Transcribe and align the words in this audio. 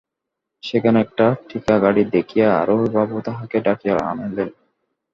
সেখানে 0.63 0.97
একটা 1.01 1.25
ঠিকাগাড়ি 1.49 2.03
দেখিয়া, 2.15 2.47
আরোহী 2.61 2.87
বাবু 2.95 3.15
তাহাকে 3.27 3.57
ডাকিয়া 3.65 3.95
আনাইলেন। 4.11 4.49